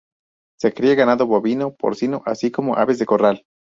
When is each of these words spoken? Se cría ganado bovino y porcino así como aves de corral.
Se 0.59 0.73
cría 0.73 0.95
ganado 0.95 1.27
bovino 1.27 1.67
y 1.67 1.71
porcino 1.79 2.23
así 2.25 2.49
como 2.49 2.75
aves 2.75 2.97
de 2.97 3.05
corral. 3.05 3.45